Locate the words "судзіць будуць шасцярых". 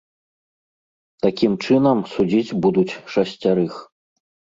2.13-3.73